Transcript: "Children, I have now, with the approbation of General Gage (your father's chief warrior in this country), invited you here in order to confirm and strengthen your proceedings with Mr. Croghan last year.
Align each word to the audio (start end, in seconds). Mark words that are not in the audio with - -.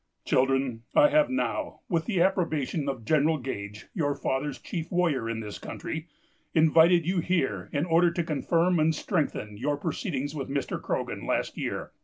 "Children, 0.25 0.81
I 0.95 1.09
have 1.09 1.29
now, 1.29 1.81
with 1.87 2.05
the 2.05 2.23
approbation 2.23 2.89
of 2.89 3.05
General 3.05 3.37
Gage 3.37 3.85
(your 3.93 4.15
father's 4.15 4.57
chief 4.57 4.91
warrior 4.91 5.29
in 5.29 5.41
this 5.41 5.59
country), 5.59 6.07
invited 6.55 7.05
you 7.05 7.19
here 7.19 7.69
in 7.71 7.85
order 7.85 8.09
to 8.09 8.23
confirm 8.23 8.79
and 8.79 8.95
strengthen 8.95 9.57
your 9.57 9.77
proceedings 9.77 10.33
with 10.33 10.49
Mr. 10.49 10.81
Croghan 10.81 11.27
last 11.27 11.55
year. 11.55 11.91